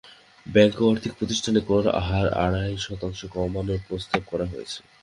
[0.45, 4.79] Bank ও আর্থিক প্রতিষ্ঠানের কর হার আড়াই শতাংশ কমানোর প্রস্তাব করা হয়েছে।